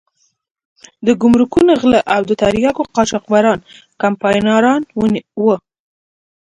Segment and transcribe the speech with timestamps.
[1.05, 3.59] د ګمرکونو غله او د تریاکو قاچاقبران
[4.01, 4.81] کمپاینران
[5.41, 5.55] وو.